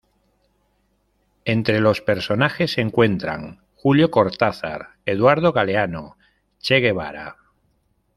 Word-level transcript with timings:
Entre 1.45 1.79
los 1.79 2.01
personajes 2.01 2.71
se 2.71 2.81
encuentran: 2.81 3.61
Julio 3.75 4.09
Cortázar, 4.09 4.95
Eduardo 5.05 5.53
Galeano, 5.53 6.17
Che 6.57 6.79
Guevara. 6.79 7.37